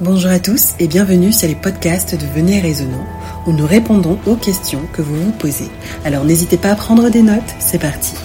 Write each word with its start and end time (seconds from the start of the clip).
Bonjour 0.00 0.30
à 0.30 0.40
tous 0.40 0.74
et 0.80 0.88
bienvenue 0.88 1.32
sur 1.32 1.46
les 1.46 1.54
podcasts 1.54 2.14
de 2.14 2.26
Venez 2.26 2.60
Raisonnant 2.60 3.06
où 3.46 3.52
nous 3.52 3.66
répondons 3.66 4.18
aux 4.26 4.36
questions 4.36 4.86
que 4.92 5.02
vous 5.02 5.14
vous 5.14 5.32
posez. 5.32 5.68
Alors 6.04 6.24
n'hésitez 6.24 6.56
pas 6.56 6.70
à 6.70 6.74
prendre 6.74 7.10
des 7.10 7.22
notes, 7.22 7.42
c'est 7.60 7.78
parti. 7.78 8.16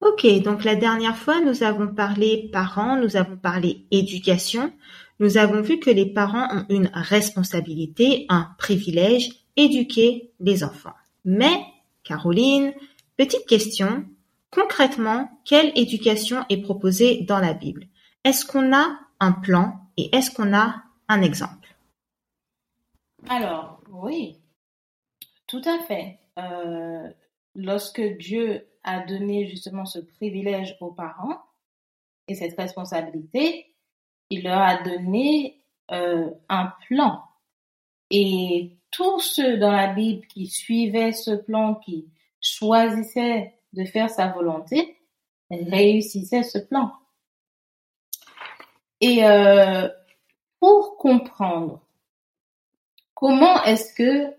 Ok, 0.00 0.42
donc 0.42 0.64
la 0.64 0.74
dernière 0.74 1.16
fois, 1.16 1.40
nous 1.40 1.62
avons 1.62 1.88
parlé 1.88 2.48
parents, 2.52 2.96
nous 2.96 3.16
avons 3.16 3.36
parlé 3.36 3.86
éducation, 3.90 4.72
nous 5.18 5.36
avons 5.36 5.60
vu 5.60 5.78
que 5.78 5.90
les 5.90 6.06
parents 6.06 6.48
ont 6.50 6.66
une 6.70 6.90
responsabilité, 6.94 8.26
un 8.28 8.48
privilège, 8.58 9.39
éduquer 9.56 10.32
les 10.40 10.64
enfants. 10.64 10.94
Mais, 11.24 11.64
Caroline, 12.04 12.72
petite 13.16 13.46
question, 13.46 14.04
concrètement, 14.50 15.30
quelle 15.44 15.72
éducation 15.76 16.44
est 16.48 16.62
proposée 16.62 17.22
dans 17.22 17.38
la 17.38 17.54
Bible? 17.54 17.86
Est-ce 18.24 18.44
qu'on 18.44 18.74
a 18.74 18.98
un 19.20 19.32
plan 19.32 19.80
et 19.96 20.14
est-ce 20.14 20.30
qu'on 20.30 20.54
a 20.54 20.82
un 21.08 21.22
exemple? 21.22 21.76
Alors, 23.28 23.80
oui, 23.90 24.36
tout 25.46 25.62
à 25.64 25.78
fait. 25.84 26.18
Euh, 26.38 27.08
lorsque 27.54 28.00
Dieu 28.00 28.66
a 28.84 29.00
donné 29.00 29.46
justement 29.46 29.84
ce 29.84 29.98
privilège 29.98 30.76
aux 30.80 30.92
parents 30.92 31.42
et 32.28 32.34
cette 32.34 32.56
responsabilité, 32.56 33.74
il 34.30 34.44
leur 34.44 34.60
a 34.60 34.82
donné 34.82 35.62
euh, 35.90 36.30
un 36.48 36.72
plan. 36.86 37.22
Et 38.10 38.76
tous 38.90 39.20
ceux 39.20 39.58
dans 39.58 39.72
la 39.72 39.88
Bible 39.88 40.26
qui 40.26 40.46
suivaient 40.46 41.12
ce 41.12 41.32
plan, 41.32 41.74
qui 41.74 42.08
choisissaient 42.40 43.54
de 43.72 43.84
faire 43.84 44.10
sa 44.10 44.28
volonté, 44.28 44.96
réussissaient 45.50 46.42
ce 46.42 46.58
plan. 46.58 46.92
Et 49.00 49.24
euh, 49.24 49.88
pour 50.58 50.96
comprendre 50.96 51.80
comment 53.14 53.62
est-ce 53.64 53.94
que 53.94 54.34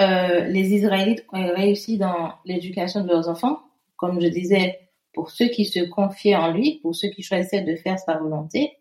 euh, 0.00 0.44
les 0.46 0.74
Israélites 0.74 1.24
ont 1.32 1.54
réussi 1.54 1.98
dans 1.98 2.34
l'éducation 2.44 3.02
de 3.02 3.08
leurs 3.08 3.28
enfants, 3.28 3.60
comme 3.96 4.20
je 4.20 4.26
disais, 4.26 4.80
pour 5.12 5.30
ceux 5.30 5.48
qui 5.48 5.64
se 5.64 5.80
confiaient 5.80 6.34
en 6.34 6.50
lui, 6.50 6.80
pour 6.80 6.94
ceux 6.94 7.08
qui 7.08 7.22
choisissaient 7.22 7.62
de 7.62 7.76
faire 7.76 7.98
sa 7.98 8.16
volonté, 8.16 8.78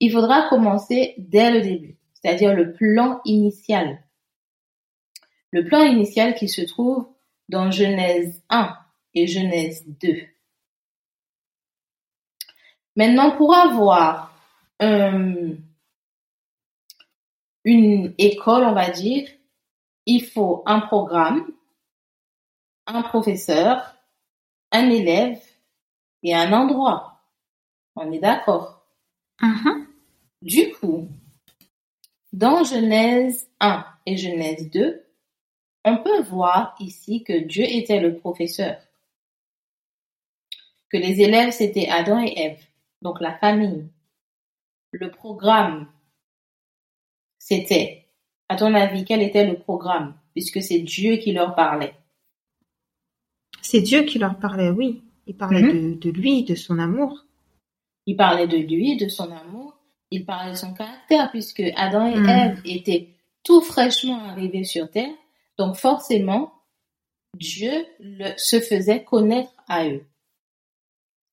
il 0.00 0.10
faudra 0.10 0.48
commencer 0.48 1.14
dès 1.18 1.52
le 1.52 1.60
début, 1.60 1.96
c'est-à-dire 2.14 2.54
le 2.54 2.72
plan 2.72 3.20
initial. 3.24 4.03
Le 5.54 5.64
plan 5.64 5.84
initial 5.84 6.34
qui 6.34 6.48
se 6.48 6.62
trouve 6.62 7.06
dans 7.48 7.70
Genèse 7.70 8.42
1 8.48 8.76
et 9.14 9.28
Genèse 9.28 9.84
2. 9.86 10.26
Maintenant, 12.96 13.36
pour 13.36 13.54
avoir 13.54 14.36
euh, 14.82 15.54
une 17.62 18.14
école, 18.18 18.64
on 18.64 18.72
va 18.72 18.90
dire, 18.90 19.28
il 20.06 20.24
faut 20.24 20.64
un 20.66 20.80
programme, 20.80 21.46
un 22.88 23.02
professeur, 23.02 23.94
un 24.72 24.90
élève 24.90 25.40
et 26.24 26.34
un 26.34 26.52
endroit. 26.52 27.20
On 27.94 28.10
est 28.10 28.18
d'accord? 28.18 28.84
Mhm. 29.40 29.86
Du 30.42 30.72
coup, 30.72 31.08
dans 32.32 32.64
Genèse 32.64 33.48
1 33.60 33.86
et 34.06 34.16
Genèse 34.16 34.68
2, 34.68 35.04
on 35.84 35.98
peut 35.98 36.22
voir 36.22 36.74
ici 36.80 37.22
que 37.24 37.32
Dieu 37.44 37.64
était 37.64 38.00
le 38.00 38.16
professeur, 38.16 38.76
que 40.90 40.96
les 40.96 41.20
élèves 41.20 41.50
c'était 41.52 41.88
Adam 41.88 42.22
et 42.22 42.32
Ève, 42.36 42.62
donc 43.02 43.20
la 43.20 43.36
famille. 43.38 43.86
Le 44.92 45.10
programme, 45.10 45.88
c'était 47.38 48.06
à 48.48 48.56
ton 48.56 48.74
avis, 48.74 49.04
quel 49.04 49.22
était 49.22 49.46
le 49.46 49.58
programme, 49.58 50.14
puisque 50.32 50.62
c'est 50.62 50.78
Dieu 50.80 51.16
qui 51.16 51.32
leur 51.32 51.54
parlait? 51.54 51.94
C'est 53.60 53.80
Dieu 53.80 54.02
qui 54.04 54.18
leur 54.18 54.38
parlait, 54.38 54.70
oui. 54.70 55.02
Il 55.26 55.36
parlait 55.36 55.62
Mhm. 55.62 55.94
de, 55.96 56.00
de 56.00 56.10
lui, 56.10 56.44
de 56.44 56.54
son 56.54 56.78
amour. 56.78 57.24
Il 58.06 58.16
parlait 58.16 58.46
de 58.46 58.58
lui, 58.58 58.96
de 58.98 59.08
son 59.08 59.32
amour, 59.32 59.74
il 60.10 60.24
parlait 60.26 60.52
de 60.52 60.56
son 60.56 60.74
caractère, 60.74 61.30
puisque 61.30 61.62
Adam 61.74 62.06
et 62.06 62.16
Mhm. 62.16 62.28
Ève 62.28 62.60
étaient 62.66 63.08
tout 63.42 63.62
fraîchement 63.62 64.22
arrivés 64.26 64.64
sur 64.64 64.90
Terre, 64.90 65.14
donc 65.58 65.76
forcément, 65.76 66.52
Dieu 67.34 67.86
se 68.36 68.60
faisait 68.60 69.04
connaître 69.04 69.52
à 69.66 69.88
eux. 69.88 70.04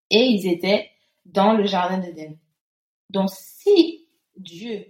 Et 0.10 0.26
ils 0.26 0.48
étaient 0.48 0.92
dans 1.26 1.54
le 1.54 1.66
jardin 1.66 1.98
d'Éden. 1.98 2.38
Donc 3.10 3.30
si 3.32 4.08
Dieu 4.36 4.86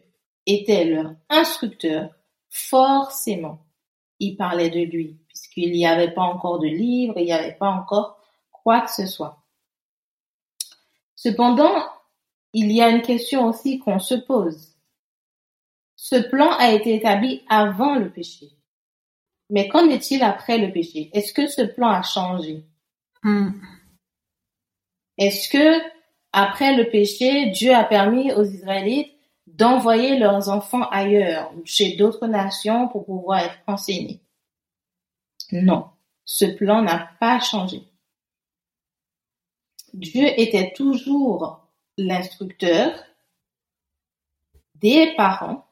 était 0.45 0.85
leur 0.85 1.13
instructeur, 1.29 2.09
forcément, 2.49 3.65
il 4.19 4.35
parlait 4.35 4.69
de 4.69 4.81
lui, 4.81 5.19
puisqu'il 5.27 5.71
n'y 5.71 5.85
avait 5.85 6.13
pas 6.13 6.21
encore 6.21 6.59
de 6.59 6.67
livre, 6.67 7.15
il 7.17 7.25
n'y 7.25 7.33
avait 7.33 7.55
pas 7.55 7.69
encore 7.69 8.19
quoi 8.51 8.81
que 8.81 8.91
ce 8.91 9.05
soit. 9.05 9.43
Cependant, 11.15 11.75
il 12.53 12.71
y 12.71 12.81
a 12.81 12.89
une 12.89 13.01
question 13.01 13.47
aussi 13.47 13.79
qu'on 13.79 13.99
se 13.99 14.15
pose. 14.15 14.75
Ce 15.95 16.15
plan 16.15 16.51
a 16.57 16.71
été 16.71 16.95
établi 16.95 17.43
avant 17.47 17.95
le 17.95 18.11
péché. 18.11 18.49
Mais 19.51 19.67
qu'en 19.67 19.89
est-il 19.89 20.23
après 20.23 20.57
le 20.57 20.71
péché? 20.71 21.09
Est-ce 21.13 21.33
que 21.33 21.45
ce 21.45 21.61
plan 21.61 21.89
a 21.89 22.01
changé? 22.01 22.65
Hmm. 23.21 23.51
Est-ce 25.17 25.49
que 25.49 25.81
après 26.31 26.75
le 26.75 26.89
péché, 26.89 27.47
Dieu 27.47 27.75
a 27.75 27.83
permis 27.83 28.31
aux 28.31 28.45
Israélites 28.45 29.13
d'envoyer 29.47 30.17
leurs 30.17 30.47
enfants 30.47 30.87
ailleurs, 30.89 31.51
chez 31.65 31.97
d'autres 31.97 32.27
nations 32.27 32.87
pour 32.87 33.05
pouvoir 33.05 33.39
être 33.39 33.59
enseignés? 33.67 34.21
Non, 35.51 35.89
ce 36.23 36.45
plan 36.45 36.81
n'a 36.81 37.09
pas 37.19 37.41
changé. 37.41 37.83
Dieu 39.93 40.27
était 40.39 40.71
toujours 40.71 41.67
l'instructeur 41.97 42.93
des 44.75 45.13
parents, 45.17 45.67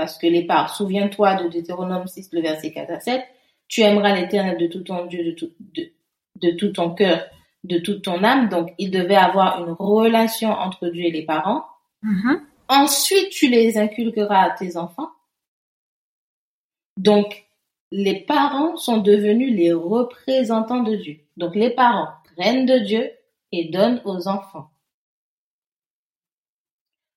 parce 0.00 0.16
que 0.16 0.26
les 0.26 0.46
parents, 0.46 0.66
souviens-toi 0.66 1.42
de 1.42 1.48
Deutéronome 1.50 2.06
6, 2.06 2.30
le 2.32 2.40
verset 2.40 2.72
4 2.72 2.90
à 2.90 3.00
7, 3.00 3.22
tu 3.68 3.82
aimeras 3.82 4.18
l'éternel 4.18 4.56
de 4.56 4.66
tout 4.66 4.80
ton 4.80 5.04
Dieu, 5.04 5.22
de 5.22 5.32
tout, 5.32 5.50
de, 5.60 5.92
de 6.36 6.56
tout 6.56 6.72
ton 6.72 6.94
cœur, 6.94 7.26
de 7.64 7.76
toute 7.76 8.02
ton 8.02 8.24
âme. 8.24 8.48
Donc, 8.48 8.72
il 8.78 8.90
devait 8.90 9.14
avoir 9.14 9.62
une 9.62 9.76
relation 9.78 10.52
entre 10.52 10.88
Dieu 10.88 11.04
et 11.04 11.10
les 11.10 11.26
parents. 11.26 11.66
Mhm. 12.02 12.40
Ensuite, 12.68 13.28
tu 13.28 13.50
les 13.50 13.76
inculqueras 13.76 14.44
à 14.44 14.50
tes 14.52 14.78
enfants. 14.78 15.10
Donc, 16.96 17.44
les 17.90 18.20
parents 18.20 18.78
sont 18.78 19.02
devenus 19.02 19.54
les 19.54 19.74
représentants 19.74 20.82
de 20.82 20.96
Dieu. 20.96 21.18
Donc, 21.36 21.54
les 21.54 21.68
parents 21.68 22.08
prennent 22.36 22.64
de 22.64 22.78
Dieu 22.78 23.10
et 23.52 23.68
donnent 23.68 24.00
aux 24.06 24.28
enfants. 24.28 24.70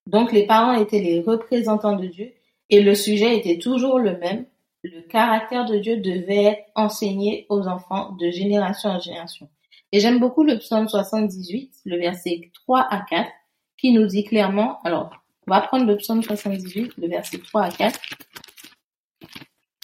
Donc, 0.06 0.34
les 0.34 0.46
parents 0.46 0.74
étaient 0.74 1.00
les 1.00 1.22
représentants 1.22 1.96
de 1.96 2.08
Dieu 2.08 2.34
et 2.70 2.82
le 2.82 2.96
sujet 2.96 3.38
était 3.38 3.58
toujours 3.58 4.00
le 4.00 4.18
même. 4.18 4.46
Le 4.84 5.02
caractère 5.02 5.66
de 5.66 5.78
Dieu 5.78 5.98
devait 5.98 6.44
être 6.44 6.64
enseigné 6.76 7.46
aux 7.50 7.68
enfants 7.68 8.12
de 8.20 8.30
génération 8.32 8.90
en 8.90 9.00
génération. 9.00 9.50
Et 9.92 10.00
j'aime 10.00 10.20
beaucoup 10.20 10.44
le 10.44 10.58
psaume 10.58 10.90
78, 10.90 11.72
le 11.86 11.98
verset 11.98 12.52
3 12.54 12.88
à 12.90 13.02
4, 13.02 13.30
qui 13.78 13.94
nous 13.94 14.08
dit 14.08 14.24
clairement, 14.24 14.80
alors, 14.84 15.12
on 15.48 15.52
va 15.52 15.62
prendre 15.62 15.86
le 15.86 15.98
psaume 15.98 16.24
78, 16.24 16.94
le 16.98 17.08
verset 17.08 17.38
3 17.38 17.62
à 17.62 17.72
4. 17.72 18.00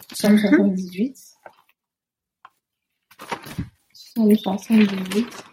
Psaume 0.10 0.38
78. 0.38 1.18
Psaume 3.94 4.36
78. 4.36 5.44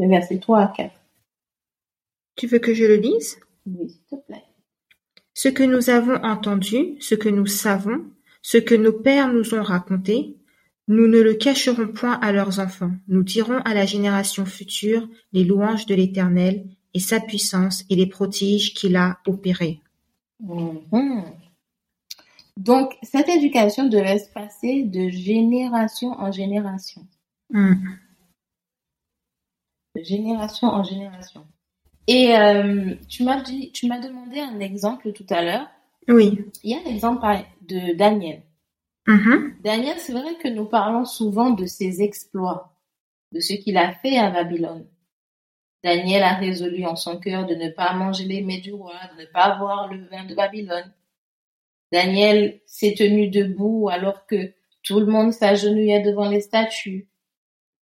Le 0.00 0.08
verset 0.08 0.38
3 0.38 0.58
à 0.60 0.72
4. 0.74 0.94
Tu 2.36 2.46
veux 2.46 2.58
que 2.58 2.72
je 2.72 2.84
le 2.84 2.96
lise 2.96 3.38
Oui, 3.66 3.90
s'il 3.90 4.18
te 4.18 4.24
plaît. 4.24 4.44
Ce 5.34 5.50
que 5.50 5.62
nous 5.62 5.90
avons 5.90 6.16
entendu, 6.24 6.96
ce 7.00 7.14
que 7.14 7.28
nous 7.28 7.44
savons, 7.44 8.06
ce 8.40 8.56
que 8.56 8.74
nos 8.74 8.94
pères 8.94 9.30
nous 9.30 9.54
ont 9.54 9.62
raconté, 9.62 10.38
nous 10.88 11.06
ne 11.06 11.20
le 11.20 11.34
cacherons 11.34 11.88
point 11.88 12.18
à 12.22 12.32
leurs 12.32 12.60
enfants. 12.60 12.92
Nous 13.08 13.22
dirons 13.22 13.58
à 13.58 13.74
la 13.74 13.84
génération 13.84 14.46
future 14.46 15.06
les 15.34 15.44
louanges 15.44 15.84
de 15.84 15.94
l'Éternel 15.94 16.64
et 16.94 17.00
sa 17.00 17.20
puissance 17.20 17.84
et 17.90 17.94
les 17.94 18.06
prodiges 18.06 18.72
qu'il 18.72 18.96
a 18.96 19.18
opérés. 19.26 19.80
Mhm. 20.40 21.24
Donc, 22.56 22.96
cette 23.02 23.28
éducation 23.28 23.86
devait 23.86 24.18
se 24.18 24.32
passer 24.32 24.84
de 24.84 25.10
génération 25.10 26.12
en 26.12 26.32
génération. 26.32 27.06
Hmm. 27.50 27.74
De 29.96 30.02
génération 30.02 30.68
en 30.68 30.84
génération. 30.84 31.46
Et 32.06 32.36
euh, 32.36 32.94
tu 33.08 33.24
m'as 33.24 33.40
dit, 33.40 33.72
tu 33.72 33.86
m'as 33.86 34.00
demandé 34.00 34.40
un 34.40 34.60
exemple 34.60 35.12
tout 35.12 35.26
à 35.30 35.42
l'heure. 35.42 35.68
Oui. 36.08 36.44
Il 36.62 36.70
y 36.70 36.74
a 36.74 36.82
l'exemple 36.82 37.26
de 37.62 37.94
Daniel. 37.94 38.42
Mhm. 39.06 39.56
Daniel, 39.62 39.96
c'est 39.98 40.12
vrai 40.12 40.36
que 40.36 40.48
nous 40.48 40.66
parlons 40.66 41.04
souvent 41.04 41.50
de 41.50 41.66
ses 41.66 42.02
exploits, 42.02 42.72
de 43.32 43.40
ce 43.40 43.54
qu'il 43.54 43.76
a 43.76 43.92
fait 43.92 44.18
à 44.18 44.30
Babylone. 44.30 44.86
Daniel 45.82 46.22
a 46.22 46.34
résolu 46.34 46.84
en 46.84 46.96
son 46.96 47.18
cœur 47.18 47.46
de 47.46 47.54
ne 47.54 47.70
pas 47.70 47.94
manger 47.94 48.24
les 48.24 48.42
mets 48.42 48.60
du 48.60 48.72
roi, 48.72 48.94
de 49.16 49.22
ne 49.22 49.26
pas 49.26 49.56
boire 49.56 49.92
le 49.92 50.04
vin 50.06 50.24
de 50.26 50.34
Babylone. 50.34 50.92
Daniel 51.90 52.60
s'est 52.66 52.94
tenu 52.94 53.28
debout 53.28 53.88
alors 53.90 54.26
que 54.26 54.52
tout 54.82 55.00
le 55.00 55.06
monde 55.06 55.32
s'agenouillait 55.32 56.02
devant 56.02 56.28
les 56.28 56.40
statues. 56.40 57.08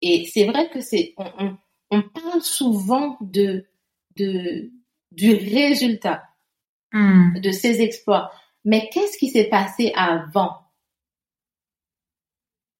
Et 0.01 0.27
c'est 0.27 0.47
vrai 0.47 0.71
que 0.71 0.81
c'est, 0.81 1.15
on, 1.17 1.27
on, 1.39 1.57
on, 1.91 2.03
parle 2.03 2.43
souvent 2.43 3.17
de, 3.21 3.67
de, 4.17 4.71
du 5.13 5.35
résultat 5.35 6.29
Mm. 6.93 7.41
de 7.41 7.51
ses 7.51 7.83
exploits. 7.83 8.33
Mais 8.65 8.89
qu'est-ce 8.93 9.19
qui 9.19 9.29
s'est 9.29 9.49
passé 9.49 9.93
avant? 9.95 10.63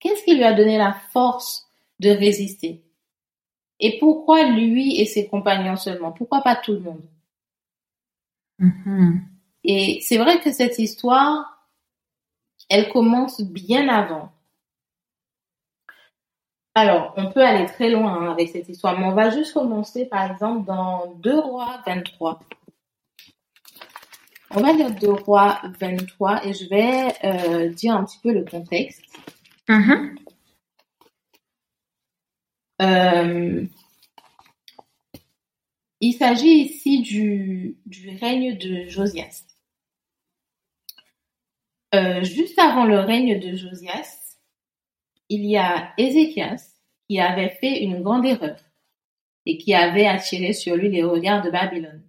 Qu'est-ce 0.01 0.25
qui 0.25 0.35
lui 0.35 0.45
a 0.45 0.55
donné 0.55 0.79
la 0.79 0.93
force 0.93 1.67
de 1.99 2.11
résister? 2.11 2.85
Et 3.81 3.99
pourquoi 3.99 4.49
lui 4.51 5.01
et 5.01 5.07
ses 5.07 5.29
compagnons 5.29 5.77
seulement? 5.77 6.13
Pourquoi 6.13 6.43
pas 6.43 6.57
tout 6.57 6.73
le 6.73 6.81
monde? 6.81 7.09
Mhm. 8.59 9.23
Et 9.65 10.01
c'est 10.03 10.19
vrai 10.19 10.41
que 10.41 10.53
cette 10.53 10.79
histoire, 10.79 11.69
elle 12.69 12.91
commence 12.91 13.41
bien 13.41 13.89
avant. 13.89 14.33
Alors, 16.75 17.13
on 17.17 17.31
peut 17.33 17.45
aller 17.45 17.67
très 17.67 17.91
loin 17.91 18.13
hein, 18.13 18.33
avec 18.33 18.49
cette 18.51 18.69
histoire, 18.69 18.99
mais 18.99 19.07
on 19.07 19.15
va 19.15 19.31
juste 19.31 19.53
commencer 19.53 20.07
par 20.07 20.31
exemple 20.31 20.65
dans 20.67 21.15
2 21.17 21.39
Rois 21.41 21.83
23. 21.87 22.41
On 24.51 24.61
va 24.61 24.73
lire 24.73 24.95
2 24.95 25.11
Rois 25.11 25.61
23 25.81 26.47
et 26.47 26.55
je 26.55 26.69
vais 26.69 27.13
euh, 27.25 27.69
dire 27.71 27.95
un 27.95 28.05
petit 28.05 28.19
peu 28.23 28.33
le 28.33 28.45
contexte. 28.45 29.03
Mhm. 29.69 30.17
Euh, 32.81 33.67
il 36.01 36.13
s'agit 36.13 36.63
ici 36.63 37.03
du, 37.03 37.77
du 37.87 38.17
règne 38.21 38.57
de 38.57 38.89
Josias. 38.89 39.45
Euh, 41.95 42.23
juste 42.23 42.59
avant 42.59 42.85
le 42.85 43.01
règne 43.01 43.41
de 43.41 43.57
Josias, 43.57 44.28
il 45.29 45.45
y 45.47 45.57
a 45.57 45.93
Ézéchias 45.99 46.75
qui 47.09 47.21
avait 47.21 47.51
fait 47.61 47.83
une 47.83 48.03
grande 48.03 48.27
erreur 48.27 48.57
et 49.47 49.57
qui 49.59 49.75
avait 49.75 50.07
attiré 50.07 50.53
sur 50.53 50.77
lui 50.77 50.91
les 50.91 51.03
regards 51.05 51.43
de 51.43 51.51
Babylone. 51.51 52.03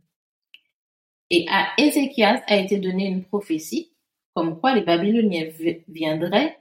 Et 1.29 1.45
à 1.49 1.69
Ézéchias 1.77 2.41
a 2.47 2.57
été 2.57 2.77
donnée 2.79 3.07
une 3.07 3.23
prophétie 3.23 3.91
comme 4.33 4.59
quoi 4.59 4.73
les 4.73 4.81
Babyloniens 4.81 5.45
vi- 5.45 5.83
viendraient 5.87 6.57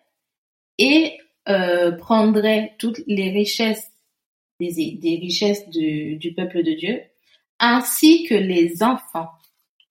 et 0.79 1.19
euh, 1.49 1.93
prendraient 1.93 2.75
toutes 2.79 3.01
les 3.07 3.31
richesses 3.31 3.91
des, 4.61 5.19
richesses 5.23 5.69
du, 5.69 6.17
du 6.17 6.35
peuple 6.35 6.65
de 6.65 6.73
Dieu, 6.73 7.01
ainsi 7.61 8.25
que 8.25 8.35
les 8.35 8.83
enfants. 8.83 9.29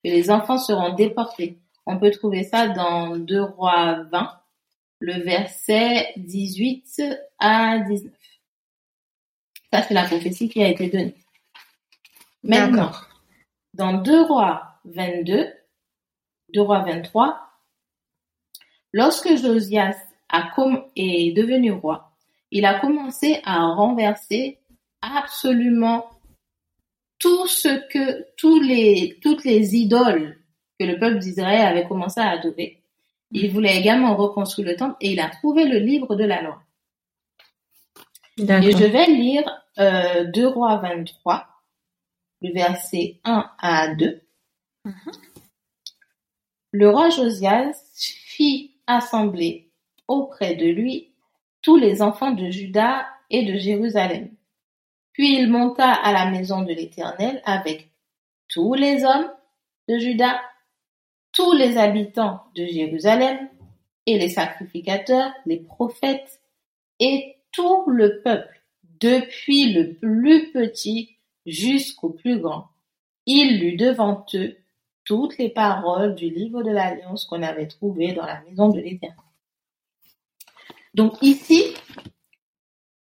Que 0.04 0.10
les 0.10 0.30
enfants 0.30 0.58
seront 0.58 0.94
déportés. 0.94 1.60
On 1.86 1.98
peut 1.98 2.12
trouver 2.12 2.44
ça 2.44 2.68
dans 2.68 3.16
2 3.16 3.42
Rois 3.42 4.04
20, 4.12 4.30
le 5.00 5.14
verset 5.24 6.14
18 6.18 7.02
à 7.40 7.80
19. 7.80 8.12
Ça, 9.72 9.82
c'est 9.84 9.94
la 9.94 10.06
prophétie 10.06 10.50
qui 10.50 10.64
a 10.64 10.70
été 10.70 10.90
donnée. 10.90 11.16
Maintenant, 12.44 12.92
dans 13.74 13.94
2 13.94 14.22
Rois 14.24 14.80
22, 14.86 15.54
2 16.54 16.62
Rois 16.62 16.84
23, 16.84 17.40
lorsque 18.94 19.36
Josias 19.36 19.98
a 20.30 20.54
est 20.96 21.36
devenu 21.36 21.72
roi, 21.72 22.12
il 22.52 22.66
a 22.66 22.80
commencé 22.80 23.42
à 23.44 23.66
renverser 23.66 24.60
absolument 25.02 26.10
tout 27.20 27.48
ce 27.48 27.88
que, 27.90 28.26
tous 28.38 28.62
les, 28.62 29.20
toutes 29.22 29.44
les 29.44 29.76
idoles 29.76 30.38
que 30.80 30.86
le 30.86 31.00
peuple 31.00 31.20
d'Israël 31.20 31.68
avait 31.68 31.88
commencé 31.88 32.20
à 32.20 32.32
adorer. 32.32 32.77
Il 33.32 33.52
voulait 33.52 33.78
également 33.78 34.16
reconstruire 34.16 34.68
le 34.70 34.76
temple 34.76 34.96
et 35.02 35.12
il 35.12 35.20
a 35.20 35.30
trouvé 35.30 35.66
le 35.66 35.80
livre 35.80 36.16
de 36.16 36.24
la 36.24 36.42
loi. 36.42 36.62
Et 38.38 38.46
je 38.46 38.86
vais 38.86 39.08
lire 39.08 39.44
euh, 39.80 40.26
2 40.26 40.48
Rois 40.48 40.78
23, 40.78 41.48
le 42.42 42.54
verset 42.54 43.20
1 43.24 43.50
à 43.60 43.96
2. 43.96 44.22
Mhm. 44.86 44.94
Le 46.72 46.90
roi 46.90 47.10
Josias 47.10 47.82
fit 47.96 48.76
assembler 48.86 49.72
auprès 50.08 50.56
de 50.56 50.66
lui 50.66 51.12
tous 51.62 51.76
les 51.76 52.02
enfants 52.02 52.32
de 52.32 52.50
Juda 52.50 53.08
et 53.30 53.46
de 53.46 53.58
Jérusalem. 53.58 54.30
Puis 55.14 55.40
il 55.40 55.50
monta 55.50 55.92
à 55.92 56.14
la 56.14 56.30
maison 56.30 56.62
de 56.62 56.72
l'Éternel 56.74 57.42
avec 57.46 57.90
tous 58.48 58.76
les 58.76 59.04
hommes 59.04 59.32
de 59.90 59.98
Juda, 59.98 60.40
tous 61.38 61.54
les 61.54 61.78
habitants 61.78 62.42
de 62.56 62.66
Jérusalem, 62.66 63.38
et 64.08 64.18
les 64.18 64.30
sacrificateurs, 64.30 65.32
les 65.46 65.60
prophètes, 65.60 66.42
et 67.00 67.36
tout 67.52 67.88
le 67.88 68.24
peuple, 68.24 68.64
depuis 69.00 69.72
le 69.72 69.94
plus 69.94 70.52
petit 70.52 71.16
jusqu'au 71.46 72.10
plus 72.10 72.40
grand. 72.40 72.70
Il 73.28 73.60
lut 73.60 73.76
devant 73.76 74.26
eux 74.34 74.58
toutes 75.04 75.38
les 75.38 75.50
paroles 75.50 76.16
du 76.16 76.32
livre 76.32 76.64
de 76.64 76.72
l'Alliance 76.72 77.26
qu'on 77.26 77.44
avait 77.44 77.68
trouvé 77.68 78.14
dans 78.14 78.26
la 78.26 78.42
maison 78.42 78.70
de 78.70 78.80
l'Éternel. 78.80 79.16
Donc 80.96 81.22
ici, 81.22 81.62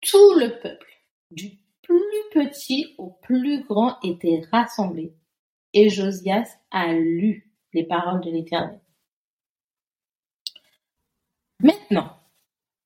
tout 0.00 0.34
le 0.38 0.60
peuple, 0.60 1.02
du 1.32 1.58
plus 1.82 2.22
petit 2.32 2.94
au 2.98 3.10
plus 3.20 3.64
grand, 3.64 3.98
était 4.04 4.42
rassemblé. 4.52 5.12
Et 5.74 5.90
Josias 5.90 6.56
a 6.70 6.92
lu 6.92 7.51
les 7.72 7.84
paroles 7.84 8.20
de 8.20 8.30
l'Éternel. 8.30 8.80
Maintenant, 11.60 12.18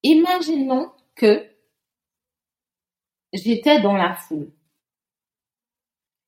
imaginons 0.03 0.93
que 1.15 1.49
j'étais 3.33 3.81
dans 3.81 3.97
la 3.97 4.15
foule 4.15 4.53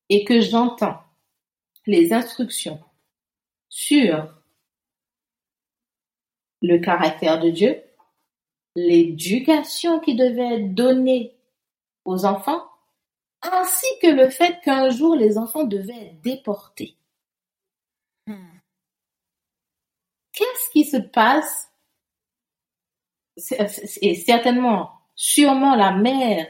et 0.09 0.25
que 0.25 0.41
j'entends 0.41 1.01
les 1.85 2.11
instructions 2.13 2.83
sur 3.69 4.35
le 6.61 6.77
caractère 6.79 7.39
de 7.39 7.51
Dieu, 7.51 7.81
l'éducation 8.75 9.99
qui 9.99 10.15
devait 10.15 10.61
être 10.61 10.73
donnée 10.73 11.35
aux 12.05 12.25
enfants, 12.25 12.63
ainsi 13.41 13.85
que 14.01 14.07
le 14.07 14.29
fait 14.29 14.59
qu'un 14.61 14.89
jour 14.89 15.15
les 15.15 15.37
enfants 15.37 15.63
devaient 15.63 16.07
être 16.07 16.21
déportés. 16.21 16.98
Qu'est-ce 20.33 20.71
qui 20.71 20.85
se 20.85 20.97
passe? 20.97 21.69
Et 24.01 24.15
certainement, 24.15 24.91
sûrement 25.15 25.75
la 25.75 25.91
mère 25.91 26.47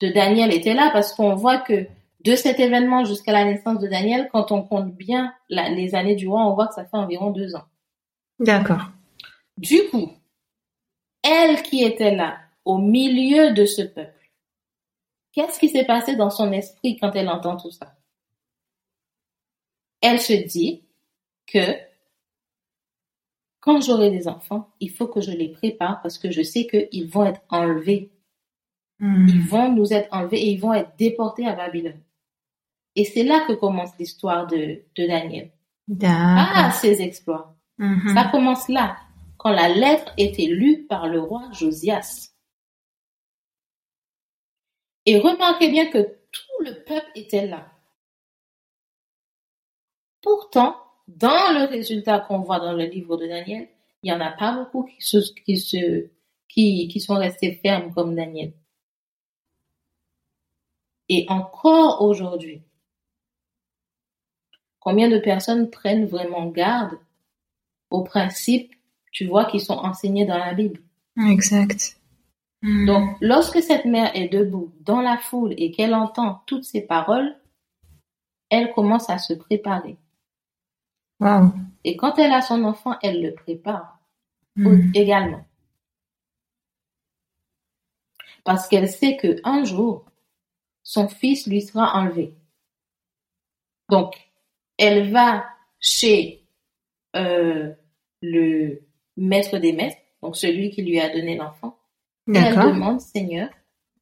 de 0.00 0.08
Daniel 0.08 0.52
était 0.52 0.74
là 0.74 0.90
parce 0.92 1.12
qu'on 1.12 1.34
voit 1.34 1.58
que 1.58 1.86
de 2.24 2.36
cet 2.36 2.60
événement 2.60 3.04
jusqu'à 3.04 3.32
la 3.32 3.44
naissance 3.44 3.78
de 3.78 3.88
Daniel, 3.88 4.28
quand 4.32 4.52
on 4.52 4.62
compte 4.62 4.94
bien 4.94 5.34
la- 5.48 5.68
les 5.70 5.94
années 5.94 6.16
du 6.16 6.28
roi, 6.28 6.46
on 6.46 6.54
voit 6.54 6.68
que 6.68 6.74
ça 6.74 6.84
fait 6.84 6.96
environ 6.96 7.30
deux 7.30 7.54
ans. 7.54 7.64
D'accord. 8.38 8.88
Du 9.56 9.88
coup, 9.90 10.12
elle 11.22 11.62
qui 11.62 11.82
était 11.82 12.14
là, 12.14 12.38
au 12.64 12.78
milieu 12.78 13.52
de 13.52 13.64
ce 13.64 13.82
peuple, 13.82 14.30
qu'est-ce 15.32 15.58
qui 15.58 15.68
s'est 15.68 15.84
passé 15.84 16.16
dans 16.16 16.30
son 16.30 16.52
esprit 16.52 16.98
quand 16.98 17.12
elle 17.14 17.28
entend 17.28 17.56
tout 17.56 17.70
ça? 17.70 17.94
Elle 20.00 20.20
se 20.20 20.32
dit 20.32 20.84
que 21.52 21.76
quand 23.60 23.80
j'aurai 23.80 24.10
des 24.10 24.26
enfants, 24.28 24.70
il 24.80 24.90
faut 24.90 25.06
que 25.06 25.20
je 25.20 25.32
les 25.32 25.48
prépare 25.48 26.00
parce 26.02 26.18
que 26.18 26.30
je 26.30 26.42
sais 26.42 26.66
qu'ils 26.66 27.08
vont 27.08 27.24
être 27.24 27.42
enlevés. 27.50 28.10
Mm. 28.98 29.28
Ils 29.28 29.42
vont 29.42 29.72
nous 29.72 29.92
être 29.92 30.08
enlevés 30.12 30.40
et 30.40 30.50
ils 30.50 30.60
vont 30.60 30.72
être 30.72 30.96
déportés 30.96 31.46
à 31.46 31.54
Babylone. 31.54 32.00
Et 32.96 33.04
c'est 33.04 33.22
là 33.22 33.44
que 33.46 33.52
commence 33.52 33.96
l'histoire 33.98 34.46
de, 34.46 34.82
de 34.94 35.06
Daniel. 35.06 35.50
Ah, 36.02 36.70
ses 36.72 37.02
exploits. 37.02 37.56
Mhm. 37.78 38.14
Ça 38.14 38.28
commence 38.30 38.68
là, 38.68 38.98
quand 39.38 39.50
la 39.50 39.68
lettre 39.68 40.12
était 40.16 40.46
lue 40.46 40.86
par 40.86 41.08
le 41.08 41.20
roi 41.20 41.48
Josias. 41.52 42.34
Et 45.06 45.18
remarquez 45.18 45.70
bien 45.70 45.90
que 45.90 46.02
tout 46.02 46.64
le 46.64 46.84
peuple 46.84 47.10
était 47.14 47.46
là. 47.46 47.72
Pourtant, 50.22 50.76
dans 51.16 51.52
le 51.58 51.68
résultat 51.68 52.20
qu'on 52.20 52.40
voit 52.40 52.60
dans 52.60 52.72
le 52.72 52.84
livre 52.84 53.16
de 53.16 53.26
Daniel, 53.26 53.68
il 54.02 54.10
n'y 54.10 54.12
en 54.12 54.20
a 54.20 54.30
pas 54.30 54.52
beaucoup 54.52 54.84
qui, 54.84 55.00
se, 55.00 55.18
qui, 55.44 55.58
se, 55.58 56.06
qui, 56.48 56.88
qui 56.88 57.00
sont 57.00 57.16
restés 57.16 57.52
fermes 57.62 57.92
comme 57.92 58.14
Daniel. 58.14 58.52
Et 61.08 61.26
encore 61.28 62.02
aujourd'hui, 62.02 62.62
Combien 64.80 65.10
de 65.10 65.18
personnes 65.18 65.68
prennent 65.68 66.06
vraiment 66.06 66.46
garde 66.46 66.98
aux 67.90 68.02
principes, 68.02 68.72
tu 69.12 69.26
vois, 69.26 69.44
qui 69.44 69.60
sont 69.60 69.74
enseignés 69.74 70.24
dans 70.24 70.38
la 70.38 70.54
Bible? 70.54 70.80
Exact. 71.28 71.98
Hmm. 72.62 72.86
Donc, 72.86 73.16
lorsque 73.20 73.62
cette 73.62 73.84
mère 73.84 74.10
est 74.14 74.28
debout 74.28 74.72
dans 74.80 75.02
la 75.02 75.18
foule 75.18 75.54
et 75.58 75.70
qu'elle 75.70 75.94
entend 75.94 76.42
toutes 76.46 76.64
ces 76.64 76.80
paroles, 76.80 77.36
elle 78.48 78.72
commence 78.72 79.10
à 79.10 79.18
se 79.18 79.34
préparer. 79.34 79.96
Wow. 81.20 81.52
Et 81.84 81.96
quand 81.96 82.18
elle 82.18 82.32
a 82.32 82.40
son 82.40 82.64
enfant, 82.64 82.96
elle 83.02 83.22
le 83.22 83.34
prépare 83.34 84.00
Hmm. 84.56 84.90
également. 84.94 85.44
Parce 88.44 88.68
qu'elle 88.68 88.88
sait 88.88 89.16
que 89.16 89.40
un 89.44 89.64
jour, 89.64 90.04
son 90.82 91.08
fils 91.08 91.46
lui 91.46 91.62
sera 91.62 91.94
enlevé. 91.94 92.34
Donc, 93.88 94.14
elle 94.76 95.10
va 95.10 95.44
chez 95.78 96.44
euh, 97.16 97.72
le 98.22 98.82
maître 99.16 99.58
des 99.58 99.72
maîtres, 99.72 99.98
donc 100.22 100.36
celui 100.36 100.70
qui 100.70 100.82
lui 100.82 101.00
a 101.00 101.10
donné 101.10 101.36
l'enfant, 101.36 101.78
et 102.28 102.38
elle 102.38 102.54
demande, 102.54 103.00
Seigneur, 103.00 103.48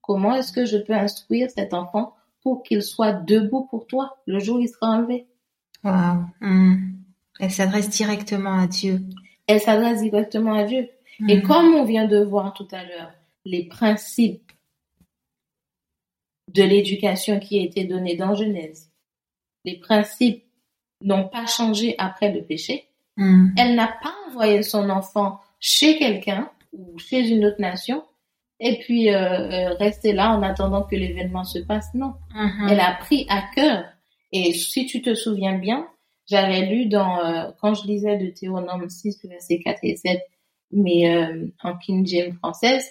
comment 0.03 0.35
est-ce 0.35 0.53
que 0.53 0.67
je 0.67 0.77
peux 0.77 0.95
instruire 0.95 1.51
cet 1.51 1.73
enfant 1.75 2.15
pour 2.43 2.63
qu'il 2.63 2.83
soit 2.83 3.13
debout 3.13 3.67
pour 3.67 3.87
toi 3.87 4.19
le 4.27 4.39
jour 4.39 4.57
où 4.57 4.61
il 4.61 4.69
sera 4.69 4.89
enlevé? 4.89 5.27
Wow. 5.85 6.27
Hmm. 6.41 6.99
Elle 7.41 7.51
s'adresse 7.51 7.89
directement 7.89 8.59
à 8.61 8.67
Dieu. 8.67 9.01
Elle 9.47 9.61
s'adresse 9.61 10.03
directement 10.03 10.55
à 10.55 10.65
Dieu. 10.65 10.89
Et 11.29 11.39
Hmm. 11.39 11.43
comme 11.43 11.75
on 11.75 11.85
vient 11.85 12.07
de 12.07 12.19
voir 12.23 12.55
tout 12.55 12.69
à 12.71 12.85
l'heure, 12.85 13.13
les 13.45 13.65
principes 13.65 14.53
de 16.55 16.63
l'éducation 16.63 17.39
qui 17.41 17.59
a 17.59 17.63
été 17.63 17.85
donnée 17.85 18.17
dans 18.17 18.35
Genèse, 18.35 18.91
les 19.65 19.79
principes 19.79 20.45
n'ont 21.03 21.29
pas 21.29 21.47
changé 21.47 21.95
après 21.99 22.33
le 22.33 22.43
péché, 22.43 22.85
Hmm. 23.17 23.49
elle 23.57 23.75
n'a 23.75 23.89
pas 23.89 24.15
envoyé 24.29 24.63
son 24.63 24.89
enfant 24.91 25.41
chez 25.59 25.99
quelqu'un 25.99 26.49
ou 26.73 26.97
chez 27.01 27.29
une 27.29 27.45
autre 27.47 27.61
nation 27.61 28.05
et 28.61 28.79
puis 28.79 29.13
euh, 29.13 29.17
euh, 29.21 29.75
rester 29.75 30.13
là 30.13 30.31
en 30.37 30.43
attendant 30.43 30.85
que 30.85 30.95
l'événement 30.95 31.43
se 31.43 31.59
passe. 31.59 31.93
Non, 31.95 32.15
Mhm. 32.35 32.69
elle 32.71 32.81
a 32.81 32.95
pris 32.95 33.27
à 33.29 33.43
cœur. 33.57 33.85
Et 34.31 34.53
si 34.53 34.87
tu 34.87 35.03
te 35.03 35.15
souviens 35.15 35.59
bien, 35.59 35.89
j'avais 36.29 36.67
lu 36.67 36.87
dans 36.87 37.19
euh, 37.25 37.51
quand 37.61 37.75
je 37.75 37.87
lisais 37.87 38.19
de 38.19 38.29
Théonome 38.31 38.89
6, 38.89 39.25
versets 39.25 39.61
4 39.61 39.79
et 39.83 39.97
7, 39.97 40.21
mais 40.73 41.09
euh, 41.15 41.47
en 41.63 41.77
King 41.79 42.07
James 42.07 42.35
française, 42.37 42.87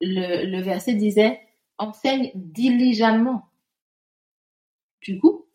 le, 0.00 0.44
le 0.46 0.60
verset 0.60 0.94
disait 0.94 1.40
enseigne 1.78 2.30
diligemment. 2.34 3.48
Du 5.00 5.18
coup, 5.18 5.46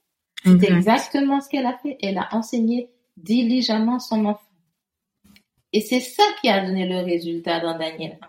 c'est 0.44 0.52
Exact. 0.52 0.78
exactement 0.78 1.42
ce 1.42 1.50
qu'elle 1.50 1.66
a 1.66 1.78
fait. 1.78 1.98
Elle 2.02 2.18
a 2.18 2.30
enseigné 2.34 2.90
diligemment 3.18 4.00
son 4.00 4.26
enfant. 4.26 4.46
Et 5.74 5.82
c'est 5.82 6.00
ça 6.00 6.24
qui 6.42 6.50
a 6.50 6.66
donné 6.66 6.88
le 6.88 7.00
résultat 7.00 7.60
dans 7.60 7.78
Daniel 7.78 8.18
1. 8.22 8.28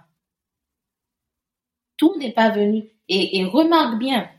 Tout 1.97 2.17
n'est 2.19 2.33
pas 2.33 2.51
venu. 2.51 2.85
Et, 3.09 3.39
et 3.39 3.45
remarque 3.45 3.99
bien, 3.99 4.31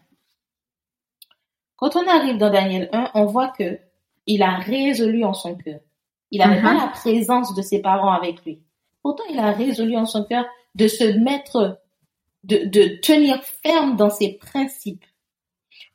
quand 1.75 1.95
on 1.95 2.07
arrive 2.07 2.37
dans 2.37 2.51
Daniel 2.51 2.89
1, 2.93 3.11
on 3.15 3.25
voit 3.25 3.49
que 3.49 3.79
il 4.27 4.43
a 4.43 4.55
résolu 4.57 5.23
en 5.23 5.33
son 5.33 5.55
cœur. 5.55 5.79
Il 6.31 6.39
n'avait 6.39 6.57
Mhm. 6.57 6.63
pas 6.63 6.73
la 6.73 6.87
présence 6.87 7.53
de 7.55 7.61
ses 7.61 7.81
parents 7.81 8.11
avec 8.13 8.43
lui. 8.45 8.61
Pourtant, 9.01 9.23
il 9.29 9.39
a 9.39 9.51
résolu 9.51 9.97
en 9.97 10.05
son 10.05 10.23
cœur 10.25 10.45
de 10.75 10.87
se 10.87 11.03
mettre, 11.19 11.81
de, 12.43 12.65
de 12.65 12.99
tenir 13.01 13.43
ferme 13.43 13.95
dans 13.97 14.09
ses 14.09 14.33
principes. 14.37 15.05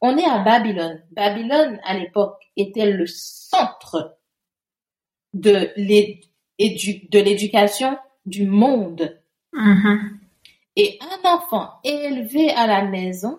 On 0.00 0.16
est 0.18 0.24
à 0.28 0.40
Babylone. 0.40 1.02
Babylone, 1.12 1.80
à 1.84 1.94
l'époque, 1.96 2.42
était 2.56 2.90
le 2.90 3.06
centre 3.06 4.18
de 5.32 5.70
l'é- 5.76 6.20
édu- 6.58 7.08
de 7.10 7.18
l'éducation 7.18 7.96
du 8.26 8.46
monde. 8.46 9.18
Mhm. 9.52 10.18
Et 10.76 10.98
un 11.00 11.30
enfant 11.34 11.70
élevé 11.84 12.50
à 12.50 12.66
la 12.66 12.82
maison, 12.84 13.38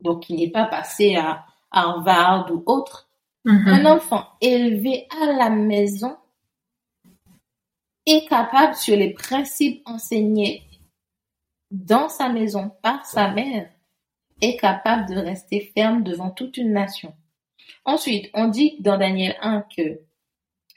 donc 0.00 0.24
qui 0.24 0.34
n'est 0.34 0.50
pas 0.50 0.64
passé 0.66 1.16
à 1.16 1.46
Harvard 1.70 2.50
ou 2.52 2.62
autre, 2.66 3.08
Mhm. 3.44 3.68
un 3.68 3.86
enfant 3.86 4.26
élevé 4.40 5.06
à 5.22 5.26
la 5.32 5.50
maison 5.50 6.16
est 8.06 8.26
capable, 8.28 8.74
sur 8.74 8.96
les 8.96 9.10
principes 9.12 9.82
enseignés 9.86 10.62
dans 11.70 12.08
sa 12.08 12.28
maison 12.28 12.70
par 12.82 13.04
sa 13.06 13.30
mère, 13.30 13.70
est 14.40 14.56
capable 14.56 15.08
de 15.12 15.16
rester 15.18 15.72
ferme 15.74 16.02
devant 16.02 16.30
toute 16.30 16.56
une 16.56 16.72
nation. 16.72 17.14
Ensuite, 17.84 18.30
on 18.34 18.48
dit 18.48 18.76
dans 18.80 18.98
Daniel 18.98 19.36
1 19.40 19.62
que 19.76 20.00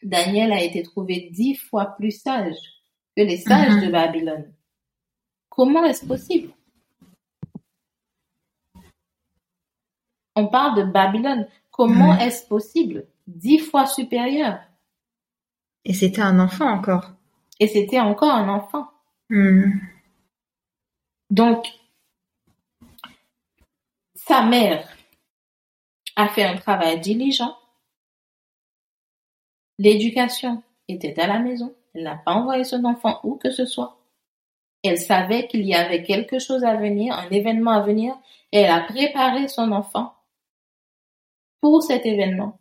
Daniel 0.03 0.51
a 0.51 0.61
été 0.61 0.83
trouvé 0.83 1.29
dix 1.31 1.55
fois 1.55 1.95
plus 1.97 2.11
sage 2.11 2.55
que 3.15 3.23
les 3.23 3.37
sages 3.37 3.73
Mhm. 3.75 3.85
de 3.85 3.91
Babylone. 3.91 4.53
Comment 5.49 5.83
est-ce 5.85 6.05
possible? 6.05 6.51
On 10.35 10.47
parle 10.47 10.77
de 10.77 10.83
Babylone. 10.91 11.47
Comment 11.77 12.17
est-ce 12.17 12.47
possible? 12.47 13.05
Dix 13.27 13.59
fois 13.59 13.85
supérieur. 13.85 14.59
Et 15.85 15.93
c'était 15.93 16.21
un 16.21 16.39
enfant 16.39 16.67
encore. 16.67 17.11
Et 17.59 17.67
c'était 17.67 17.99
encore 17.99 18.33
un 18.33 18.49
enfant. 18.49 18.87
Hmm. 19.29 19.73
Donc, 21.29 21.67
sa 24.15 24.41
mère 24.41 24.89
a 26.15 26.27
fait 26.27 26.45
un 26.45 26.57
travail 26.57 26.99
diligent. 26.99 27.55
L'éducation 29.77 30.63
était 30.87 31.19
à 31.19 31.27
la 31.27 31.37
maison. 31.37 31.75
Elle 31.93 32.03
n'a 32.03 32.15
pas 32.17 32.33
envoyé 32.33 32.63
son 32.63 32.83
enfant 32.85 33.19
où 33.23 33.35
que 33.35 33.51
ce 33.51 33.67
soit. 33.67 34.01
Elle 34.83 34.97
savait 34.97 35.47
qu'il 35.47 35.65
y 35.67 35.75
avait 35.75 36.01
quelque 36.01 36.39
chose 36.39 36.63
à 36.63 36.75
venir, 36.75 37.13
un 37.13 37.29
événement 37.29 37.71
à 37.71 37.81
venir, 37.81 38.17
et 38.51 38.61
elle 38.61 38.71
a 38.71 38.81
préparé 38.81 39.47
son 39.47 39.71
enfant 39.71 40.16
pour 41.61 41.83
cet 41.83 42.05
événement. 42.05 42.59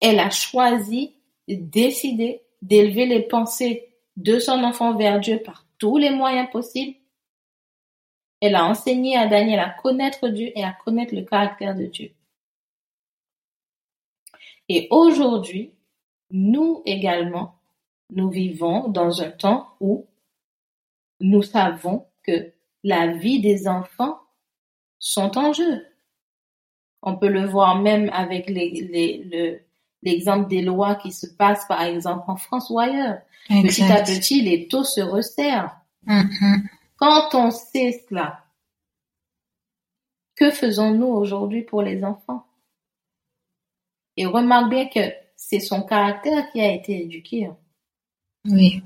Elle 0.00 0.18
a 0.18 0.30
choisi, 0.30 1.16
décidé 1.48 2.42
d'élever 2.62 3.06
les 3.06 3.22
pensées 3.22 3.94
de 4.16 4.38
son 4.38 4.64
enfant 4.64 4.96
vers 4.96 5.20
Dieu 5.20 5.42
par 5.42 5.66
tous 5.78 5.98
les 5.98 6.10
moyens 6.10 6.48
possibles. 6.50 6.96
Elle 8.40 8.54
a 8.54 8.64
enseigné 8.64 9.16
à 9.16 9.26
Daniel 9.26 9.60
à 9.60 9.70
connaître 9.70 10.28
Dieu 10.28 10.50
et 10.54 10.64
à 10.64 10.72
connaître 10.72 11.14
le 11.14 11.22
caractère 11.22 11.74
de 11.74 11.86
Dieu. 11.86 12.12
Et 14.68 14.86
aujourd'hui, 14.90 15.74
nous 16.30 16.82
également, 16.86 17.60
nous 18.10 18.30
vivons 18.30 18.88
dans 18.88 19.20
un 19.20 19.30
temps 19.30 19.74
où 19.80 20.06
nous 21.18 21.42
savons 21.42 22.06
que 22.22 22.52
la 22.82 23.08
vie 23.08 23.40
des 23.40 23.68
enfants 23.68 24.20
sont 24.98 25.36
en 25.36 25.52
jeu. 25.52 25.84
On 27.02 27.16
peut 27.16 27.28
le 27.28 27.46
voir 27.46 27.80
même 27.80 28.10
avec 28.12 28.48
les, 28.48 28.70
les, 28.70 29.24
le, 29.24 29.60
l'exemple 30.02 30.48
des 30.48 30.62
lois 30.62 30.96
qui 30.96 31.12
se 31.12 31.26
passent, 31.26 31.66
par 31.66 31.82
exemple, 31.82 32.24
en 32.28 32.36
France 32.36 32.68
ou 32.70 32.78
ailleurs. 32.78 33.20
Petit 33.48 33.84
à 33.84 34.02
petit, 34.02 34.42
les 34.42 34.68
taux 34.68 34.84
se 34.84 35.00
resserrent. 35.00 35.76
Mhm. 36.06 36.68
Quand 36.96 37.34
on 37.34 37.50
sait 37.50 38.04
cela, 38.08 38.44
que 40.36 40.50
faisons-nous 40.50 41.06
aujourd'hui 41.06 41.62
pour 41.62 41.82
les 41.82 42.04
enfants? 42.04 42.46
Et 44.16 44.26
remarque 44.26 44.70
bien 44.70 44.88
que 44.88 45.00
c'est 45.36 45.60
son 45.60 45.82
caractère 45.82 46.50
qui 46.52 46.60
a 46.60 46.70
été 46.72 47.02
éduqué. 47.02 47.46
hein. 47.46 47.56
Oui. 48.44 48.82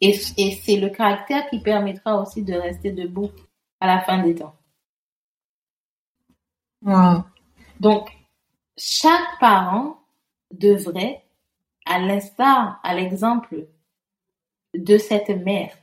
Et, 0.00 0.18
et 0.38 0.50
c'est 0.52 0.76
le 0.76 0.88
caractère 0.88 1.48
qui 1.48 1.60
permettra 1.60 2.20
aussi 2.20 2.42
de 2.42 2.54
rester 2.54 2.90
debout 2.90 3.30
à 3.80 3.86
la 3.86 4.00
fin 4.00 4.22
des 4.22 4.34
temps. 4.34 4.56
Wow. 6.84 7.24
Donc, 7.80 8.10
chaque 8.76 9.38
parent 9.40 9.98
devrait, 10.50 11.24
à 11.86 11.98
l'instar, 11.98 12.80
à 12.82 12.94
l'exemple 12.94 13.66
de 14.74 14.98
cette 14.98 15.28
mère 15.28 15.76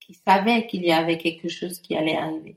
qui 0.00 0.14
savait 0.14 0.66
qu'il 0.66 0.84
y 0.84 0.92
avait 0.92 1.18
quelque 1.18 1.48
chose 1.48 1.80
qui 1.80 1.96
allait 1.96 2.16
arriver, 2.16 2.56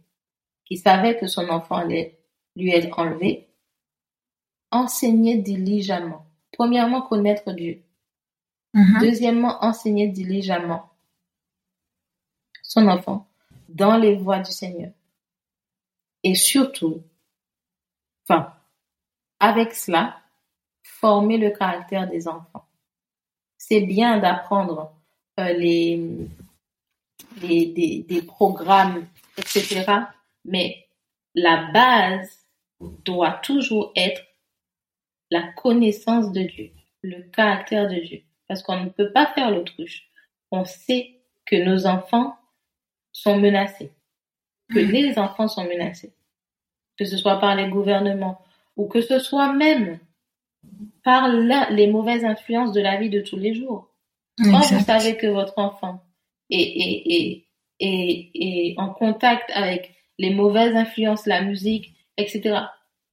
qui 0.65 0.77
savait 0.77 1.17
que 1.17 1.27
son 1.27 1.47
enfant 1.49 1.75
allait 1.75 2.17
lui 2.55 2.71
être 2.71 2.99
enlevé, 2.99 3.47
enseigner 4.71 5.37
diligemment. 5.37 6.25
Premièrement, 6.51 7.01
connaître 7.01 7.53
Dieu. 7.53 7.83
Mhm. 8.73 8.99
Deuxièmement, 8.99 9.63
enseigner 9.63 10.07
diligemment 10.07 10.89
son 12.63 12.87
enfant 12.87 13.27
dans 13.69 13.97
les 13.97 14.15
voies 14.15 14.39
du 14.39 14.51
Seigneur. 14.51 14.91
Et 16.23 16.35
surtout, 16.35 17.01
enfin, 18.27 18.53
avec 19.39 19.73
cela, 19.73 20.17
former 20.83 21.37
le 21.37 21.51
caractère 21.51 22.07
des 22.09 22.27
enfants. 22.27 22.65
C'est 23.57 23.81
bien 23.81 24.19
d'apprendre 24.19 24.93
euh, 25.39 25.53
les, 25.53 26.01
les 27.41 27.65
des, 27.67 28.03
des 28.07 28.21
programmes, 28.21 29.07
etc. 29.37 29.85
Mais 30.45 30.87
la 31.35 31.71
base 31.71 32.45
doit 32.79 33.33
toujours 33.43 33.91
être 33.95 34.21
la 35.29 35.43
connaissance 35.53 36.31
de 36.31 36.41
Dieu, 36.43 36.71
le 37.01 37.23
caractère 37.31 37.89
de 37.89 37.95
Dieu. 37.99 38.21
Parce 38.47 38.63
qu'on 38.63 38.83
ne 38.83 38.89
peut 38.89 39.11
pas 39.11 39.27
faire 39.33 39.51
l'autruche. 39.51 40.09
On 40.51 40.63
sait 40.63 41.19
que 41.45 41.55
nos 41.57 41.85
enfants 41.85 42.37
sont 43.11 43.37
menacés, 43.37 43.91
que 44.69 44.79
Mhm. 44.79 44.91
les 44.91 45.19
enfants 45.19 45.47
sont 45.47 45.65
menacés, 45.65 46.13
que 46.97 47.05
ce 47.05 47.17
soit 47.17 47.39
par 47.39 47.55
les 47.55 47.69
gouvernements 47.69 48.39
ou 48.75 48.87
que 48.87 49.01
ce 49.01 49.19
soit 49.19 49.53
même 49.53 49.99
par 51.03 51.27
la- 51.29 51.69
les 51.69 51.87
mauvaises 51.87 52.25
influences 52.25 52.73
de 52.73 52.81
la 52.81 52.97
vie 52.97 53.09
de 53.09 53.21
tous 53.21 53.37
les 53.37 53.53
jours. 53.53 53.89
Quand 54.39 54.59
vous 54.71 54.83
savez 54.83 55.17
que 55.17 55.27
votre 55.27 55.57
enfant 55.57 56.01
est, 56.49 56.61
est, 56.61 57.03
est, 57.15 57.45
est, 57.79 58.29
est 58.35 58.73
en 58.77 58.89
contact 58.93 59.49
avec 59.53 59.95
les 60.19 60.33
mauvaises 60.33 60.75
influences, 60.75 61.25
la 61.25 61.41
musique, 61.41 61.93
etc., 62.17 62.59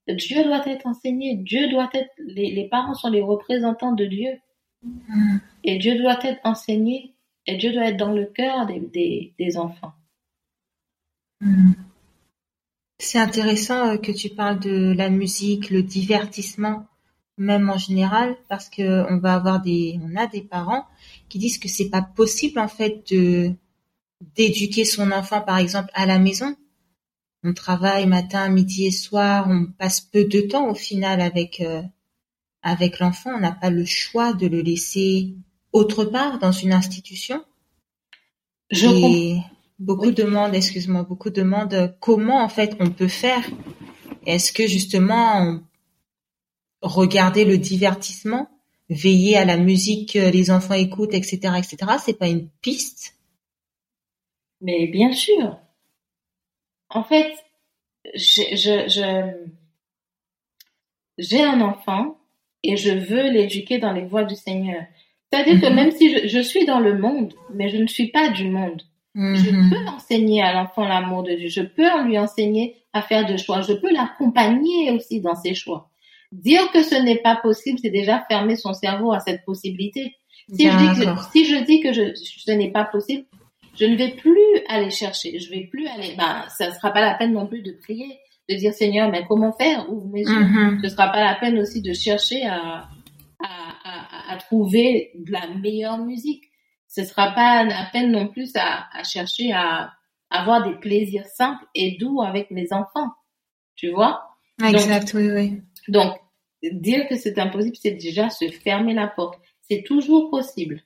Dieu 0.06 0.44
doit 0.44 0.66
être 0.68 0.86
enseigné. 0.86 1.34
Dieu 1.36 1.68
doit 1.70 1.88
être, 1.94 2.10
les, 2.18 2.50
les 2.50 2.68
parents 2.68 2.92
sont 2.94 3.08
les 3.10 3.22
représentants 3.22 3.92
de 3.92 4.04
Dieu. 4.04 4.38
Mhm. 4.82 5.40
Et 5.64 5.78
Dieu 5.78 5.96
doit 5.96 6.18
être 6.22 6.40
enseigné. 6.44 7.14
Et 7.46 7.56
Dieu 7.56 7.72
doit 7.72 7.86
être 7.86 7.96
dans 7.96 8.12
le 8.12 8.26
cœur 8.26 8.66
des, 8.66 8.80
des, 8.80 9.32
des 9.38 9.56
enfants. 9.56 9.92
Mhm. 11.40 11.74
C'est 12.98 13.18
intéressant 13.18 13.88
euh, 13.88 13.96
que 13.96 14.12
tu 14.12 14.30
parles 14.30 14.60
de 14.60 14.92
la 14.96 15.10
musique, 15.10 15.70
le 15.70 15.82
divertissement, 15.82 16.86
même 17.36 17.68
en 17.68 17.78
général, 17.78 18.36
parce 18.48 18.68
que 18.68 19.04
on 19.12 19.18
va 19.18 19.34
avoir 19.34 19.60
des, 19.60 19.98
on 20.02 20.16
a 20.16 20.26
des 20.26 20.42
parents 20.42 20.86
qui 21.28 21.38
disent 21.38 21.58
que 21.58 21.68
c'est 21.68 21.90
pas 21.90 22.02
possible 22.02 22.58
en 22.58 22.68
fait 22.68 23.12
de 23.12 23.52
d'éduquer 24.36 24.84
son 24.84 25.10
enfant, 25.10 25.42
par 25.42 25.58
exemple, 25.58 25.90
à 25.94 26.06
la 26.06 26.18
maison. 26.18 26.56
On 27.42 27.52
travaille 27.52 28.06
matin, 28.06 28.48
midi 28.48 28.86
et 28.86 28.90
soir, 28.90 29.46
on 29.50 29.66
passe 29.66 30.00
peu 30.00 30.24
de 30.24 30.40
temps 30.40 30.70
au 30.70 30.74
final 30.74 31.20
avec 31.20 31.60
euh, 31.60 31.82
avec 32.62 33.00
l'enfant. 33.00 33.32
On 33.34 33.40
n'a 33.40 33.52
pas 33.52 33.70
le 33.70 33.84
choix 33.84 34.32
de 34.32 34.46
le 34.46 34.62
laisser 34.62 35.34
autre 35.72 36.04
part 36.04 36.38
dans 36.38 36.52
une 36.52 36.72
institution. 36.72 37.44
Je 38.70 38.86
comprends. 38.86 39.53
Beaucoup 39.78 40.06
Oui. 40.06 40.14
demandent, 40.14 40.54
excuse-moi, 40.54 41.02
beaucoup 41.04 41.30
demandent 41.30 41.96
comment 42.00 42.42
en 42.42 42.48
fait 42.48 42.76
on 42.80 42.90
peut 42.90 43.08
faire? 43.08 43.44
Est-ce 44.26 44.52
que 44.52 44.66
justement 44.66 45.60
regarder 46.82 47.44
le 47.44 47.58
divertissement, 47.58 48.48
veiller 48.88 49.36
à 49.36 49.44
la 49.44 49.56
musique 49.56 50.12
que 50.12 50.30
les 50.30 50.50
enfants 50.52 50.74
écoutent, 50.74 51.14
etc., 51.14 51.58
etc. 51.58 51.98
C'est 51.98 52.18
pas 52.18 52.28
une 52.28 52.48
piste? 52.62 53.16
Mais 54.60 54.88
bien 54.88 55.12
sûr. 55.12 55.60
En 56.88 57.04
fait, 57.04 57.34
je, 58.14 58.42
je, 58.56 58.88
je- 58.88 59.46
j'ai 61.18 61.42
un 61.42 61.60
enfant 61.60 62.18
et 62.62 62.76
je 62.76 62.90
veux 62.90 63.30
l'éduquer 63.30 63.78
dans 63.78 63.92
les 63.92 64.04
voies 64.04 64.24
du 64.24 64.34
Seigneur. 64.36 64.82
C'est-à-dire 65.32 65.60
que 65.60 65.66
Mhm. 65.66 65.74
même 65.74 65.90
si 65.90 66.10
je, 66.16 66.28
je 66.28 66.40
suis 66.40 66.64
dans 66.66 66.80
le 66.80 66.98
monde, 66.98 67.34
mais 67.52 67.68
je 67.70 67.76
ne 67.76 67.86
suis 67.86 68.08
pas 68.08 68.28
du 68.30 68.48
monde, 68.48 68.82
je 69.14 69.50
Mhm. 69.50 69.70
peux 69.70 69.86
enseigner 69.88 70.42
à 70.42 70.52
l'enfant 70.52 70.84
l'amour 70.84 71.22
de 71.22 71.32
Dieu. 71.34 71.48
Je 71.48 71.62
peux 71.62 72.02
lui 72.04 72.18
enseigner 72.18 72.76
à 72.92 73.02
faire 73.02 73.26
des 73.26 73.38
choix. 73.38 73.60
Je 73.62 73.72
peux 73.74 73.92
l'accompagner 73.92 74.90
aussi 74.90 75.20
dans 75.20 75.34
ses 75.36 75.54
choix. 75.54 75.88
Dire 76.32 76.70
que 76.72 76.82
ce 76.82 76.96
n'est 76.96 77.18
pas 77.22 77.36
possible, 77.36 77.78
c'est 77.80 77.90
déjà 77.90 78.24
fermer 78.28 78.56
son 78.56 78.72
cerveau 78.74 79.12
à 79.12 79.20
cette 79.20 79.44
possibilité. 79.44 80.14
Si 80.52 80.68
je 80.68 80.76
dis 80.76 81.00
que, 81.00 81.04
D'accord. 81.04 81.30
si 81.32 81.44
je 81.44 81.56
dis 81.64 81.80
que 81.80 81.92
je, 81.92 82.12
ce 82.14 82.50
n'est 82.50 82.70
pas 82.72 82.84
possible, 82.84 83.24
je 83.78 83.84
ne 83.86 83.96
vais 83.96 84.10
plus 84.10 84.40
aller 84.68 84.90
chercher. 84.90 85.38
Je 85.38 85.48
vais 85.50 85.68
plus 85.70 85.86
aller, 85.86 86.14
ben, 86.18 86.44
ça 86.48 86.68
ne 86.68 86.72
sera 86.74 86.90
pas 86.92 87.00
la 87.00 87.14
peine 87.14 87.32
non 87.32 87.46
plus 87.46 87.62
de 87.62 87.72
prier, 87.82 88.18
de 88.48 88.56
dire 88.56 88.72
Seigneur, 88.72 89.10
mais 89.10 89.24
comment 89.28 89.52
faire? 89.52 89.88
Ouvre 89.90 90.08
mes 90.08 90.20
yeux. 90.22 90.40
Mhm. 90.40 90.80
Ce 90.82 90.88
sera 90.90 91.08
pas 91.10 91.22
la 91.24 91.34
peine 91.36 91.58
aussi 91.58 91.80
de 91.82 91.92
chercher 91.92 92.44
à, 92.46 92.88
à, 93.42 93.48
à, 93.84 94.32
à 94.32 94.36
trouver 94.38 95.12
de 95.14 95.32
la 95.32 95.46
meilleure 95.62 95.98
musique. 95.98 96.43
Ce 96.94 97.04
sera 97.04 97.32
pas 97.32 97.64
la 97.64 97.88
peine 97.92 98.12
non 98.12 98.28
plus 98.28 98.52
à, 98.54 98.86
à 98.96 99.02
chercher 99.02 99.52
à 99.52 99.92
avoir 100.30 100.62
des 100.68 100.76
plaisirs 100.76 101.26
simples 101.26 101.64
et 101.74 101.96
doux 101.98 102.22
avec 102.22 102.50
mes 102.50 102.72
enfants. 102.72 103.10
Tu 103.74 103.90
vois? 103.90 104.36
Exact, 104.62 105.12
oui, 105.14 105.30
oui. 105.32 105.62
Donc, 105.88 106.14
dire 106.62 107.08
que 107.08 107.16
c'est 107.16 107.38
impossible, 107.38 107.76
c'est 107.80 107.92
déjà 107.92 108.30
se 108.30 108.48
fermer 108.48 108.94
la 108.94 109.08
porte. 109.08 109.40
C'est 109.62 109.82
toujours 109.82 110.30
possible. 110.30 110.82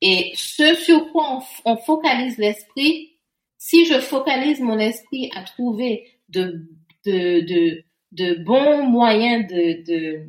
Et 0.00 0.32
ce 0.36 0.74
sur 0.74 1.12
quoi 1.12 1.42
on, 1.64 1.76
focalise 1.76 2.38
l'esprit, 2.38 3.18
si 3.58 3.84
je 3.86 4.00
focalise 4.00 4.60
mon 4.60 4.78
esprit 4.78 5.30
à 5.34 5.42
trouver 5.42 6.06
de, 6.28 6.66
de, 7.04 7.40
de, 7.40 7.84
de 8.12 8.42
bons 8.42 8.84
moyens 8.84 9.46
de, 9.52 9.84
de, 9.84 10.26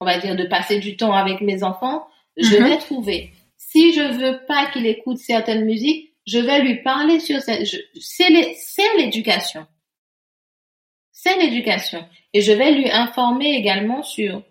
on 0.00 0.04
va 0.04 0.18
dire, 0.18 0.36
de 0.36 0.44
passer 0.44 0.78
du 0.78 0.96
temps 0.96 1.12
avec 1.12 1.40
mes 1.40 1.62
enfants, 1.64 2.06
je 2.36 2.56
Mhm. 2.56 2.64
vais 2.64 2.78
trouver. 2.78 3.32
Si 3.72 3.92
je 3.92 4.02
veux 4.02 4.44
pas 4.46 4.68
qu'il 4.72 4.84
écoute 4.86 5.18
certaines 5.18 5.64
musiques, 5.64 6.12
je 6.26 6.38
vais 6.38 6.60
lui 6.62 6.82
parler 6.82 7.20
sur 7.20 7.40
cette, 7.40 7.64
c'est 7.94 8.96
l'éducation. 8.96 9.64
C'est 11.12 11.36
l'éducation. 11.36 12.04
Et 12.32 12.40
je 12.40 12.50
vais 12.50 12.72
lui 12.72 12.90
informer 12.90 13.54
également 13.54 14.02
sur 14.02 14.42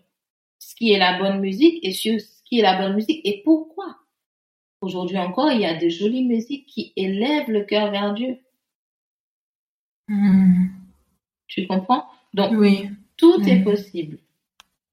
ce 0.60 0.73
qui 0.75 0.91
est 0.93 0.97
la 0.99 1.17
bonne 1.19 1.41
musique 1.41 1.79
et 1.84 1.91
sur 1.91 2.17
ce 2.21 2.41
qui 2.45 2.60
est 2.60 2.62
la 2.62 2.77
bonne 2.77 2.95
musique 2.95 3.19
et 3.25 3.41
pourquoi. 3.43 3.97
Aujourd'hui 4.82 5.17
encore, 5.17 5.51
il 5.51 5.60
y 5.62 5.65
a 5.65 5.73
de 5.77 5.89
jolies 5.89 6.23
musiques 6.23 6.65
qui 6.67 6.93
élèvent 6.95 7.49
le 7.51 7.65
cœur 7.65 7.91
vers 7.91 8.13
Dieu. 8.13 8.38
Mhm. 10.08 10.69
Tu 11.47 11.67
comprends? 11.67 12.05
Donc, 12.34 12.51
Oui. 12.53 12.88
tout 13.17 13.41
est 13.41 13.55
Mhm. 13.58 13.63
possible. 13.65 14.19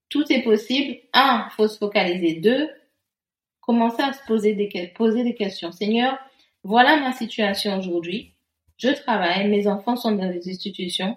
Tout 0.08 0.24
est 0.32 0.42
possible. 0.42 0.98
Un, 1.12 1.48
faut 1.50 1.68
se 1.68 1.78
focaliser. 1.78 2.40
Deux, 2.40 2.68
commencer 3.66 4.02
à 4.02 4.12
se 4.12 4.24
poser 4.26 4.54
des, 4.54 4.68
poser 4.94 5.24
des 5.24 5.34
questions. 5.34 5.72
Seigneur, 5.72 6.18
voilà 6.62 6.98
ma 6.98 7.12
situation 7.12 7.78
aujourd'hui. 7.78 8.32
Je 8.78 8.88
travaille, 8.88 9.48
mes 9.48 9.66
enfants 9.66 9.96
sont 9.96 10.12
dans 10.12 10.30
des 10.30 10.48
institutions. 10.48 11.16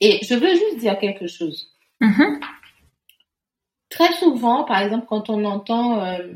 Et 0.00 0.20
je 0.24 0.34
veux 0.34 0.54
juste 0.54 0.78
dire 0.78 0.98
quelque 0.98 1.26
chose. 1.26 1.76
Mhm. 2.00 2.40
Très 3.90 4.12
souvent, 4.14 4.64
par 4.64 4.80
exemple, 4.80 5.06
quand 5.08 5.28
on 5.28 5.44
entend 5.44 6.02
euh, 6.02 6.32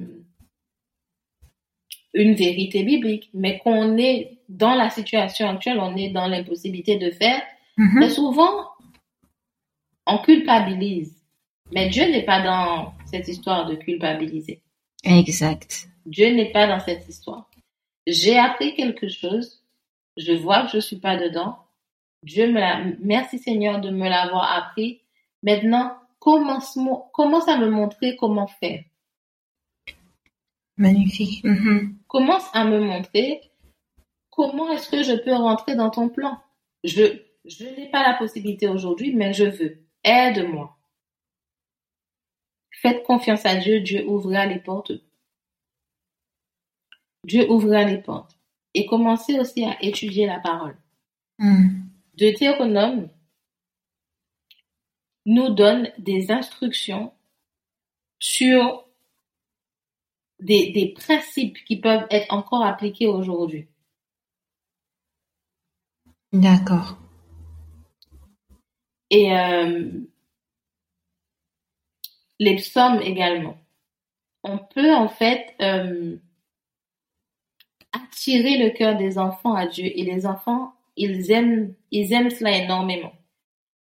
une 2.13 2.35
vérité 2.35 2.83
biblique, 2.83 3.31
mais 3.33 3.59
qu'on 3.59 3.97
est 3.97 4.39
dans 4.49 4.75
la 4.75 4.91
situation 4.91 5.49
actuelle, 5.49 5.79
on 5.81 5.97
est 5.97 6.11
dans 6.11 6.27
l'impossibilité 6.29 6.97
de 6.97 7.11
faire, 7.11 7.43
Mhm. 7.77 8.01
très 8.01 8.11
souvent, 8.11 8.69
on 10.07 10.19
culpabilise. 10.19 11.17
Mais 11.73 11.89
Dieu 11.89 12.05
n'est 12.05 12.25
pas 12.25 12.43
dans 12.43 12.93
cette 13.07 13.27
histoire 13.27 13.67
de 13.67 13.75
culpabiliser. 13.75 14.61
Exact. 15.05 15.89
Dieu 16.07 16.35
n'est 16.35 16.53
pas 16.53 16.67
dans 16.67 16.81
cette 16.81 17.09
histoire. 17.09 17.49
J'ai 18.07 18.39
appris 18.39 18.75
quelque 18.75 19.09
chose. 19.09 19.63
Je 20.17 20.33
vois 20.33 20.65
que 20.65 20.73
je 20.73 20.79
suis 20.79 20.99
pas 20.99 21.17
dedans. 21.17 21.59
Dieu 22.23 22.51
me 22.51 22.61
l'a, 22.61 22.83
merci 23.01 23.39
Seigneur 23.39 23.81
de 23.81 23.91
me 23.91 24.09
l'avoir 24.09 24.51
appris. 24.53 25.01
Maintenant, 25.43 25.95
commence, 26.19 26.79
commence 27.13 27.49
à 27.49 27.59
me 27.59 27.69
montrer 27.69 28.17
comment 28.17 28.47
faire. 28.47 28.83
Magnifique. 30.77 31.45
Mhm. 31.45 31.97
Commence 32.09 32.49
à 32.53 32.65
me 32.65 32.81
montrer 32.81 33.43
comment 34.31 34.71
est-ce 34.73 34.91
que 34.91 35.03
je 35.03 35.15
peux 35.15 35.35
rentrer 35.35 35.77
dans 35.77 35.91
ton 35.91 36.09
plan. 36.09 36.39
Je, 36.83 37.21
je 37.45 37.65
n'ai 37.65 37.91
pas 37.91 38.03
la 38.03 38.15
possibilité 38.15 38.69
aujourd'hui, 38.69 39.15
mais 39.15 39.33
je 39.33 39.45
veux. 39.45 39.79
Aide-moi. 40.03 40.77
Faites 42.85 43.03
confiance 43.03 43.47
à 43.47 43.57
Dieu. 43.57 43.81
Dieu 43.81 44.07
ouvrira 44.07 44.45
les 44.45 44.59
portes. 44.59 44.93
Dieu 47.25 47.51
ouvrira 47.51 47.83
les 47.85 47.97
portes. 47.97 48.39
Et 48.75 48.85
commencez 48.85 49.41
aussi 49.41 49.65
à 49.65 49.83
étudier 49.83 50.27
la 50.27 50.39
parole. 50.39 50.77
Mhm. 51.39 51.89
Deutéronome 52.19 53.09
nous 55.25 55.49
donne 55.49 55.91
des 55.97 56.31
instructions 56.31 57.15
sur 58.19 58.87
des, 60.41 60.71
des 60.73 60.93
principes 60.93 61.57
qui 61.65 61.81
peuvent 61.81 62.07
être 62.11 62.31
encore 62.35 62.63
appliqués 62.63 63.07
aujourd'hui. 63.07 63.67
D'accord. 66.35 66.99
Et 69.09 69.33
euh, 69.33 69.91
les 72.39 72.57
psaumes 72.57 73.01
également. 73.03 73.57
On 74.43 74.59
peut 74.59 74.95
en 74.95 75.09
fait 75.09 75.55
euh, 75.63 76.17
attirer 77.93 78.59
le 78.59 78.71
cœur 78.71 78.97
des 78.97 79.19
enfants 79.19 79.55
à 79.55 79.67
Dieu 79.67 79.87
et 79.87 80.03
les 80.05 80.27
enfants, 80.27 80.73
ils 80.97 81.31
aiment, 81.31 81.75
ils 81.91 82.13
aiment 82.13 82.31
cela 82.31 82.57
énormément. 82.57 83.13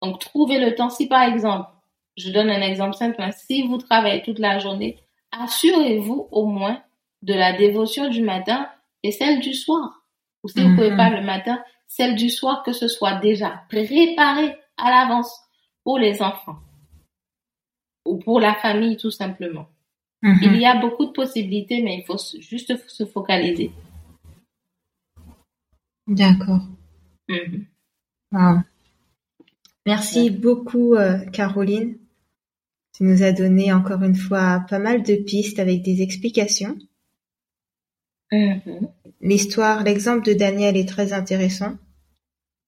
Donc, 0.02 0.20
trouvez 0.20 0.58
le 0.58 0.74
temps. 0.74 0.90
Si 0.90 1.06
par 1.06 1.22
exemple, 1.22 1.68
je 2.16 2.30
donne 2.30 2.50
un 2.50 2.62
exemple 2.62 2.94
simple, 2.94 3.20
hein, 3.22 3.30
si 3.32 3.66
vous 3.66 3.78
travaillez 3.78 4.22
toute 4.22 4.38
la 4.38 4.58
journée, 4.58 4.98
assurez-vous 5.32 6.28
au 6.30 6.46
moins 6.46 6.82
de 7.22 7.34
la 7.34 7.52
dévotion 7.52 8.08
du 8.08 8.22
matin 8.22 8.68
et 9.02 9.12
celle 9.12 9.40
du 9.40 9.54
soir. 9.54 10.04
Ou 10.42 10.48
si 10.48 10.62
vous 10.62 10.70
Mhm. 10.70 10.76
pouvez 10.76 10.96
pas 10.96 11.10
le 11.10 11.22
matin, 11.22 11.62
celle 11.86 12.16
du 12.16 12.30
soir, 12.30 12.62
que 12.62 12.72
ce 12.72 12.88
soit 12.88 13.16
déjà 13.16 13.62
préparé 13.68 14.56
à 14.76 14.90
l'avance 14.90 15.32
pour 15.84 15.98
les 15.98 16.22
enfants 16.22 16.56
ou 18.04 18.18
pour 18.18 18.40
la 18.40 18.54
famille 18.54 18.96
tout 18.96 19.10
simplement. 19.10 19.68
Mhm. 20.22 20.38
Il 20.42 20.60
y 20.60 20.66
a 20.66 20.78
beaucoup 20.80 21.06
de 21.06 21.12
possibilités, 21.12 21.82
mais 21.82 21.98
il 21.98 22.04
faut 22.04 22.18
juste 22.40 22.76
se 22.88 23.06
focaliser. 23.06 23.72
D'accord. 26.06 26.62
Mhm. 27.28 27.66
Merci 29.86 30.30
beaucoup, 30.30 30.94
euh, 30.94 31.18
Caroline. 31.30 31.96
Tu 32.94 33.04
nous 33.04 33.22
as 33.22 33.32
donné 33.32 33.72
encore 33.72 34.02
une 34.02 34.14
fois 34.16 34.64
pas 34.68 34.78
mal 34.78 35.02
de 35.02 35.16
pistes 35.16 35.58
avec 35.58 35.82
des 35.82 36.02
explications. 36.02 36.76
Mhm. 38.32 38.88
L'histoire, 39.20 39.82
l'exemple 39.82 40.24
de 40.26 40.34
Daniel 40.34 40.76
est 40.76 40.88
très 40.88 41.12
intéressant. 41.12 41.76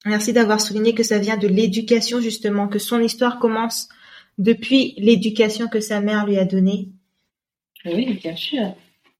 Merci 0.05 0.33
d'avoir 0.33 0.59
souligné 0.59 0.93
que 0.93 1.03
ça 1.03 1.19
vient 1.19 1.37
de 1.37 1.47
l'éducation 1.47 2.19
justement, 2.19 2.67
que 2.67 2.79
son 2.79 2.99
histoire 2.99 3.39
commence 3.39 3.89
depuis 4.37 4.93
l'éducation 4.97 5.67
que 5.67 5.79
sa 5.79 6.01
mère 6.01 6.25
lui 6.25 6.37
a 6.37 6.45
donnée. 6.45 6.89
Oui, 7.85 8.19
bien 8.21 8.35
sûr. 8.35 8.75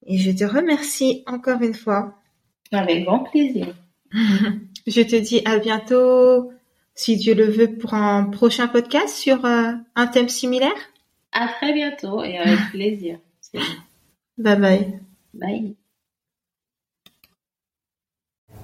Et 0.05 0.17
je 0.17 0.31
te 0.31 0.43
remercie 0.43 1.23
encore 1.27 1.61
une 1.61 1.73
fois. 1.73 2.15
Avec 2.71 3.05
grand 3.05 3.19
plaisir. 3.19 3.75
Je 4.85 5.01
te 5.01 5.15
dis 5.15 5.41
à 5.45 5.59
bientôt, 5.59 6.51
si 6.93 7.15
Dieu 7.15 7.33
le 7.35 7.45
veut, 7.45 7.77
pour 7.77 7.93
un 7.93 8.25
prochain 8.25 8.67
podcast 8.67 9.15
sur 9.15 9.45
euh, 9.45 9.71
un 9.95 10.07
thème 10.07 10.27
similaire. 10.27 10.75
À 11.31 11.47
très 11.47 11.73
bientôt 11.73 12.21
et 12.21 12.37
avec 12.37 12.59
plaisir. 12.71 13.19
Bye 14.37 14.59
bye. 14.59 14.99
Bye. 15.33 15.75